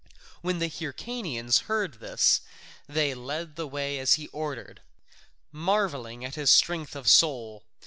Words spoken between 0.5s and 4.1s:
the Hyrcanians heard this they led the way